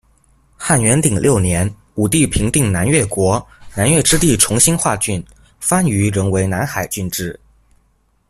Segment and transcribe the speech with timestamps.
[0.57, 5.23] 汉元鼎六年，武帝平定南越国，南越之地重新划郡，
[5.59, 7.39] 番禺仍为南海郡治。